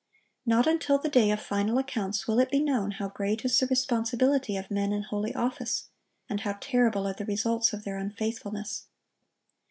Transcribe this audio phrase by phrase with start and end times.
[0.47, 3.67] Not until the day of final accounts will it be known how great is the
[3.67, 5.89] responsibility of men in holy office,
[6.27, 8.87] and how terrible are the results of their unfaithfulness.